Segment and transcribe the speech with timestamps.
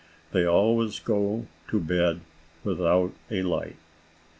[0.31, 2.21] They always go to bed
[2.65, 3.75] without a light.